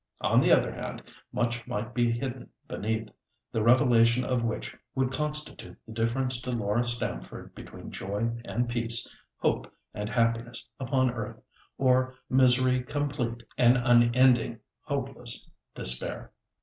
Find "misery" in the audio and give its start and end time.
12.31-12.81